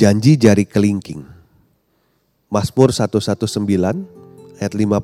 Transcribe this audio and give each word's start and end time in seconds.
Janji 0.00 0.40
jari 0.40 0.64
kelingking. 0.64 1.28
Mazmur 2.48 2.88
119 2.88 3.36
ayat 4.56 4.72
50. 4.72 4.96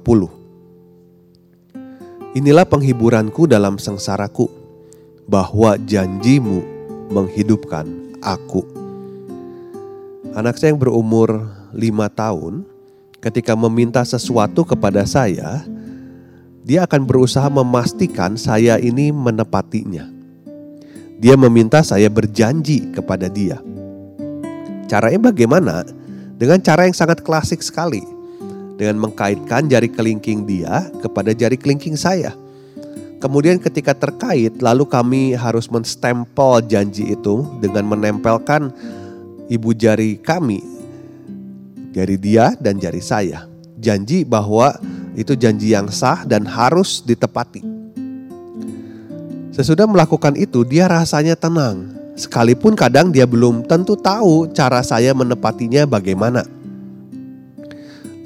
Inilah 2.32 2.64
penghiburanku 2.64 3.45
dalam 3.45 3.77
sengsaraku, 3.77 4.48
bahwa 5.28 5.77
janjimu 5.77 6.64
menghidupkan 7.12 7.84
aku. 8.24 8.64
Anak 10.32 10.56
saya 10.56 10.72
yang 10.72 10.80
berumur 10.80 11.44
lima 11.77 12.08
tahun, 12.08 12.64
ketika 13.20 13.52
meminta 13.52 14.00
sesuatu 14.00 14.64
kepada 14.64 15.05
saya, 15.05 15.61
dia 16.64 16.89
akan 16.89 17.05
berusaha 17.05 17.52
memastikan 17.52 18.41
saya 18.41 18.80
ini 18.80 19.12
menepatinya. 19.12 20.08
Dia 21.20 21.36
meminta 21.36 21.84
saya 21.84 22.08
berjanji 22.08 22.97
kepada 22.97 23.28
dia 23.28 23.61
Caranya 24.87 25.34
bagaimana? 25.34 25.83
Dengan 26.39 26.62
cara 26.62 26.87
yang 26.87 26.95
sangat 26.95 27.27
klasik 27.27 27.59
sekali. 27.59 28.06
Dengan 28.79 29.03
mengkaitkan 29.03 29.67
jari 29.67 29.91
kelingking 29.91 30.47
dia 30.47 30.87
kepada 31.03 31.34
jari 31.34 31.59
kelingking 31.59 31.98
saya. 31.98 32.31
Kemudian 33.19 33.59
ketika 33.59 33.97
terkait 33.97 34.61
lalu 34.62 34.84
kami 34.87 35.33
harus 35.34 35.67
menstempel 35.73 36.62
janji 36.69 37.17
itu 37.17 37.42
dengan 37.59 37.89
menempelkan 37.89 38.70
ibu 39.51 39.75
jari 39.75 40.20
kami. 40.20 40.62
Jari 41.97 42.17
dia 42.20 42.53
dan 42.61 42.77
jari 42.77 43.01
saya. 43.01 43.48
Janji 43.81 44.23
bahwa 44.23 44.77
itu 45.17 45.33
janji 45.33 45.73
yang 45.73 45.89
sah 45.89 46.29
dan 46.29 46.45
harus 46.45 47.01
ditepati. 47.01 47.64
Sesudah 49.57 49.89
melakukan 49.89 50.37
itu 50.37 50.69
dia 50.69 50.84
rasanya 50.84 51.33
tenang 51.33 51.95
Sekalipun 52.17 52.72
kadang 52.72 53.12
dia 53.12 53.28
belum 53.28 53.69
tentu 53.69 53.92
tahu 53.92 54.48
cara 54.56 54.81
saya 54.81 55.12
menepatinya 55.12 55.84
bagaimana. 55.84 56.48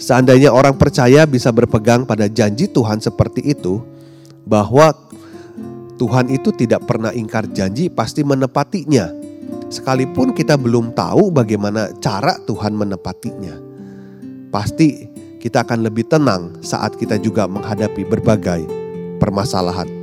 Seandainya 0.00 0.54
orang 0.54 0.78
percaya 0.78 1.26
bisa 1.26 1.50
berpegang 1.50 2.06
pada 2.06 2.30
janji 2.30 2.70
Tuhan 2.70 3.02
seperti 3.02 3.50
itu, 3.50 3.82
bahwa 4.46 4.94
Tuhan 6.00 6.32
itu 6.32 6.54
tidak 6.56 6.88
pernah 6.88 7.12
ingkar 7.12 7.50
janji, 7.52 7.92
pasti 7.92 8.24
menepatinya. 8.24 9.12
Sekalipun 9.68 10.32
kita 10.32 10.56
belum 10.56 10.96
tahu 10.96 11.34
bagaimana 11.34 11.92
cara 12.00 12.38
Tuhan 12.46 12.72
menepatinya, 12.72 13.58
pasti 14.54 15.10
kita 15.36 15.66
akan 15.66 15.84
lebih 15.84 16.08
tenang 16.08 16.62
saat 16.64 16.96
kita 16.96 17.20
juga 17.20 17.44
menghadapi 17.44 18.06
berbagai 18.08 18.64
permasalahan. 19.20 19.99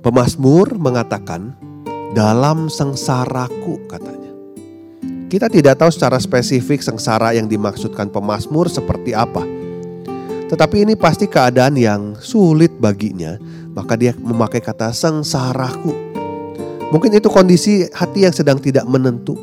Pemasmur 0.00 0.80
mengatakan, 0.80 1.52
dalam 2.16 2.72
sengsaraku 2.72 3.84
katanya. 3.84 4.32
Kita 5.28 5.46
tidak 5.46 5.76
tahu 5.76 5.92
secara 5.92 6.16
spesifik 6.16 6.80
sengsara 6.80 7.36
yang 7.36 7.46
dimaksudkan 7.46 8.08
pemasmur 8.08 8.66
seperti 8.72 9.12
apa. 9.12 9.44
Tetapi 10.48 10.88
ini 10.88 10.96
pasti 10.96 11.28
keadaan 11.28 11.76
yang 11.76 12.16
sulit 12.16 12.74
baginya, 12.80 13.36
maka 13.76 13.94
dia 13.94 14.16
memakai 14.16 14.58
kata 14.58 14.90
sengsaraku. 14.90 15.92
Mungkin 16.90 17.14
itu 17.14 17.28
kondisi 17.30 17.86
hati 17.92 18.24
yang 18.24 18.32
sedang 18.34 18.58
tidak 18.58 18.88
menentu. 18.88 19.38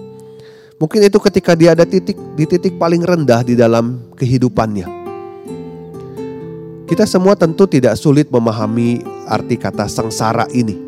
Mungkin 0.81 1.06
itu 1.06 1.22
ketika 1.22 1.53
dia 1.53 1.78
ada 1.78 1.85
titik 1.85 2.18
di 2.34 2.50
titik 2.50 2.81
paling 2.81 3.06
rendah 3.06 3.45
di 3.45 3.53
dalam 3.53 4.12
kehidupannya. 4.18 5.06
Kita 6.88 7.03
semua 7.03 7.36
tentu 7.36 7.68
tidak 7.68 8.00
sulit 8.00 8.31
memahami 8.31 9.03
arti 9.28 9.59
kata 9.59 9.92
sengsara 9.92 10.48
ini. 10.56 10.80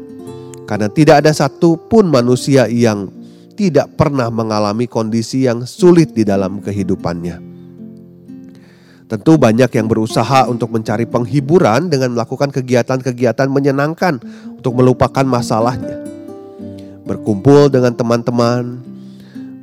Karena 0.63 0.87
tidak 0.87 1.27
ada 1.27 1.35
satupun 1.35 2.07
manusia 2.07 2.71
yang 2.71 3.11
tidak 3.59 3.99
pernah 3.99 4.31
mengalami 4.31 4.87
kondisi 4.87 5.43
yang 5.43 5.67
sulit 5.67 6.15
di 6.15 6.23
dalam 6.23 6.63
kehidupannya. 6.63 7.43
Tentu 9.11 9.35
banyak 9.35 9.67
yang 9.75 9.91
berusaha 9.91 10.47
untuk 10.47 10.71
mencari 10.71 11.03
penghiburan 11.03 11.91
dengan 11.91 12.15
melakukan 12.15 12.47
kegiatan-kegiatan 12.55 13.51
menyenangkan 13.51 14.23
untuk 14.55 14.79
melupakan 14.79 15.27
masalahnya. 15.27 15.99
Berkumpul 17.03 17.67
dengan 17.67 17.91
teman-teman, 17.91 18.79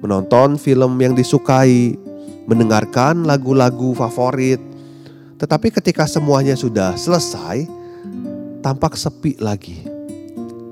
menonton 0.05 0.61
film 0.61 1.01
yang 1.01 1.17
disukai, 1.17 1.97
mendengarkan 2.45 3.25
lagu-lagu 3.25 3.97
favorit, 3.97 4.61
tetapi 5.37 5.69
ketika 5.69 6.09
semuanya 6.09 6.57
sudah 6.57 6.97
selesai, 6.97 7.69
tampak 8.65 8.97
sepi 8.97 9.37
lagi. 9.37 9.85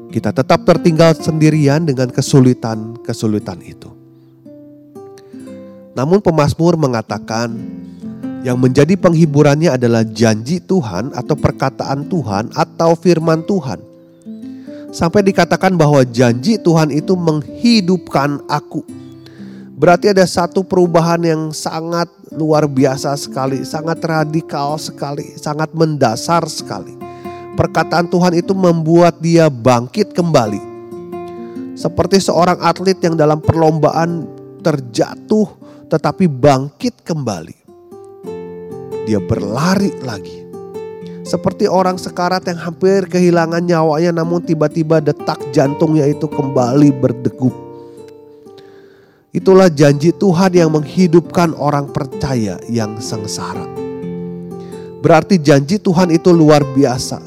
Kita 0.09 0.33
tetap 0.33 0.65
tertinggal 0.65 1.13
sendirian 1.19 1.85
dengan 1.85 2.09
kesulitan-kesulitan 2.09 3.61
itu. 3.61 3.93
Namun 5.93 6.25
pemazmur 6.25 6.81
mengatakan 6.81 7.55
yang 8.41 8.57
menjadi 8.57 8.97
penghiburannya 8.97 9.77
adalah 9.77 10.01
janji 10.01 10.65
Tuhan 10.65 11.13
atau 11.13 11.37
perkataan 11.37 12.09
Tuhan 12.09 12.53
atau 12.57 12.97
firman 12.97 13.45
Tuhan. 13.45 13.79
Sampai 14.95 15.27
dikatakan 15.27 15.75
bahwa 15.75 16.07
janji 16.07 16.57
Tuhan 16.57 16.89
itu 16.95 17.13
menghidupkan 17.19 18.41
aku. 18.47 18.87
Berarti 19.75 20.15
ada 20.15 20.23
satu 20.23 20.63
perubahan 20.63 21.19
yang 21.27 21.43
sangat 21.51 22.07
luar 22.35 22.67
biasa 22.67 23.15
sekali, 23.15 23.63
sangat 23.63 24.03
radikal 24.03 24.77
sekali, 24.77 25.35
sangat 25.39 25.71
mendasar 25.73 26.45
sekali. 26.51 26.95
Perkataan 27.55 28.11
Tuhan 28.11 28.35
itu 28.35 28.51
membuat 28.53 29.23
dia 29.23 29.47
bangkit 29.47 30.11
kembali. 30.11 30.75
Seperti 31.79 32.19
seorang 32.23 32.59
atlet 32.63 32.99
yang 33.03 33.15
dalam 33.15 33.39
perlombaan 33.39 34.27
terjatuh 34.63 35.47
tetapi 35.87 36.27
bangkit 36.27 37.03
kembali. 37.07 37.57
Dia 39.07 39.23
berlari 39.23 39.95
lagi. 40.03 40.43
Seperti 41.25 41.65
orang 41.65 41.97
sekarat 41.97 42.45
yang 42.45 42.61
hampir 42.61 43.09
kehilangan 43.09 43.65
nyawanya 43.65 44.21
namun 44.21 44.45
tiba-tiba 44.45 45.01
detak 45.01 45.41
jantungnya 45.57 46.05
itu 46.05 46.29
kembali 46.29 46.93
berdegup 47.01 47.65
Itulah 49.35 49.67
janji 49.67 50.15
Tuhan 50.15 50.55
yang 50.55 50.71
menghidupkan 50.71 51.59
orang 51.59 51.91
percaya 51.91 52.55
yang 52.71 53.03
sengsara. 53.03 53.67
Berarti 55.03 55.43
janji 55.43 55.83
Tuhan 55.83 56.15
itu 56.15 56.31
luar 56.31 56.63
biasa. 56.63 57.19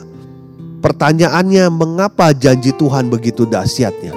Pertanyaannya, 0.80 1.68
mengapa 1.68 2.32
janji 2.32 2.72
Tuhan 2.72 3.12
begitu 3.12 3.44
dahsyatnya? 3.44 4.16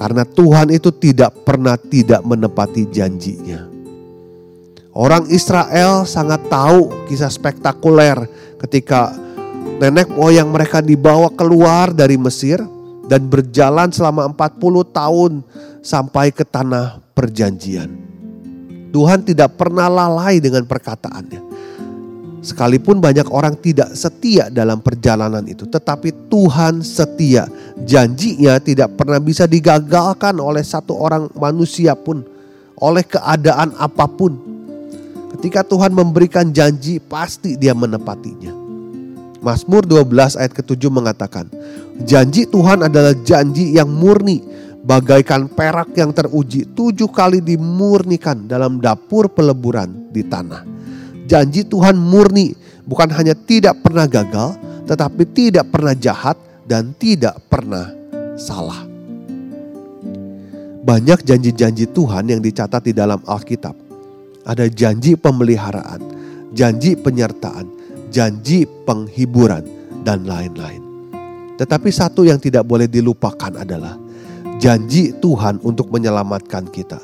Karena 0.00 0.24
Tuhan 0.24 0.72
itu 0.72 0.88
tidak 0.88 1.44
pernah 1.44 1.76
tidak 1.76 2.24
menepati 2.24 2.88
janjinya. 2.88 3.68
Orang 4.96 5.28
Israel 5.28 6.08
sangat 6.08 6.48
tahu 6.48 7.12
kisah 7.12 7.28
spektakuler 7.28 8.24
ketika 8.56 9.12
nenek 9.84 10.08
moyang 10.08 10.48
mereka 10.48 10.80
dibawa 10.80 11.28
keluar 11.28 11.92
dari 11.92 12.16
Mesir 12.16 12.56
dan 13.04 13.28
berjalan 13.28 13.92
selama 13.92 14.32
40 14.32 14.96
tahun 14.96 15.32
sampai 15.82 16.30
ke 16.30 16.46
tanah 16.46 17.02
perjanjian. 17.12 17.90
Tuhan 18.94 19.26
tidak 19.26 19.58
pernah 19.58 19.90
lalai 19.90 20.38
dengan 20.38 20.62
perkataannya. 20.62 21.42
Sekalipun 22.42 22.98
banyak 22.98 23.30
orang 23.30 23.54
tidak 23.54 23.94
setia 23.94 24.50
dalam 24.50 24.82
perjalanan 24.82 25.46
itu, 25.46 25.62
tetapi 25.62 26.26
Tuhan 26.26 26.82
setia. 26.82 27.46
Janjinya 27.86 28.58
tidak 28.58 28.98
pernah 28.98 29.22
bisa 29.22 29.46
digagalkan 29.46 30.42
oleh 30.42 30.62
satu 30.66 30.98
orang 30.98 31.30
manusia 31.38 31.94
pun, 31.94 32.26
oleh 32.82 33.06
keadaan 33.06 33.70
apa 33.78 34.10
pun. 34.10 34.34
Ketika 35.38 35.62
Tuhan 35.62 35.94
memberikan 35.94 36.50
janji, 36.50 36.98
pasti 36.98 37.54
Dia 37.54 37.78
menepatinya. 37.78 38.50
Mazmur 39.42 39.86
12 39.86 40.38
ayat 40.38 40.54
ke-7 40.54 40.82
mengatakan, 40.90 41.46
janji 42.06 42.46
Tuhan 42.46 42.86
adalah 42.86 43.14
janji 43.26 43.74
yang 43.74 43.90
murni, 43.90 44.51
bagaikan 44.82 45.46
perak 45.46 45.94
yang 45.94 46.10
teruji 46.10 46.66
tujuh 46.66 47.08
kali 47.08 47.38
dimurnikan 47.38 48.50
dalam 48.50 48.82
dapur 48.82 49.30
peleburan 49.30 50.10
di 50.10 50.26
tanah. 50.26 50.66
Janji 51.24 51.64
Tuhan 51.64 51.96
murni 51.96 52.52
bukan 52.84 53.08
hanya 53.14 53.32
tidak 53.32 53.78
pernah 53.80 54.04
gagal, 54.10 54.58
tetapi 54.90 55.22
tidak 55.30 55.70
pernah 55.70 55.94
jahat 55.94 56.36
dan 56.66 56.92
tidak 56.98 57.38
pernah 57.46 57.88
salah. 58.34 58.84
Banyak 60.82 61.22
janji-janji 61.22 61.86
Tuhan 61.94 62.26
yang 62.26 62.42
dicatat 62.42 62.82
di 62.82 62.92
dalam 62.92 63.22
Alkitab. 63.22 63.78
Ada 64.42 64.66
janji 64.66 65.14
pemeliharaan, 65.14 66.02
janji 66.50 66.98
penyertaan, 66.98 67.70
janji 68.10 68.66
penghiburan, 68.66 69.62
dan 70.02 70.26
lain-lain. 70.26 70.82
Tetapi 71.54 71.88
satu 71.94 72.26
yang 72.26 72.42
tidak 72.42 72.66
boleh 72.66 72.90
dilupakan 72.90 73.62
adalah 73.62 73.94
janji 74.62 75.10
Tuhan 75.18 75.58
untuk 75.66 75.90
menyelamatkan 75.90 76.70
kita. 76.70 77.02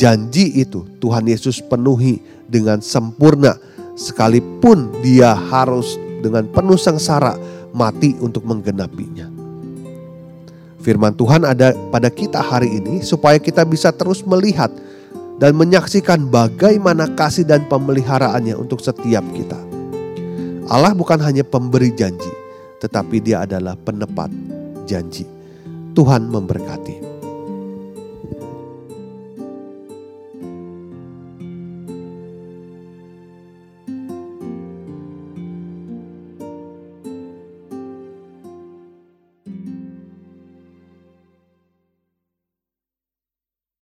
Janji 0.00 0.56
itu 0.56 0.88
Tuhan 0.96 1.28
Yesus 1.28 1.60
penuhi 1.60 2.24
dengan 2.48 2.80
sempurna 2.80 3.60
sekalipun 4.00 5.04
dia 5.04 5.36
harus 5.36 6.00
dengan 6.24 6.48
penuh 6.48 6.80
sengsara 6.80 7.36
mati 7.76 8.16
untuk 8.16 8.48
menggenapinya. 8.48 9.28
Firman 10.80 11.12
Tuhan 11.12 11.44
ada 11.44 11.76
pada 11.92 12.08
kita 12.08 12.40
hari 12.40 12.80
ini 12.80 13.04
supaya 13.04 13.36
kita 13.36 13.68
bisa 13.68 13.92
terus 13.92 14.24
melihat 14.24 14.72
dan 15.36 15.52
menyaksikan 15.52 16.32
bagaimana 16.32 17.12
kasih 17.12 17.44
dan 17.44 17.68
pemeliharaannya 17.68 18.56
untuk 18.56 18.80
setiap 18.80 19.24
kita. 19.36 19.60
Allah 20.72 20.96
bukan 20.96 21.20
hanya 21.20 21.44
pemberi 21.44 21.92
janji, 21.92 22.32
tetapi 22.80 23.20
dia 23.20 23.44
adalah 23.44 23.76
penepat 23.76 24.32
janji. 24.88 25.35
Tuhan 25.96 26.28
memberkati. 26.28 27.15